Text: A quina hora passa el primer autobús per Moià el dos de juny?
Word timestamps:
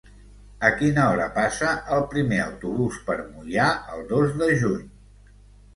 A 0.69 0.71
quina 0.79 1.03
hora 1.09 1.27
passa 1.35 1.73
el 1.97 2.07
primer 2.15 2.41
autobús 2.47 2.99
per 3.11 3.19
Moià 3.29 3.69
el 3.97 4.05
dos 4.15 4.37
de 4.43 4.51
juny? 4.65 4.87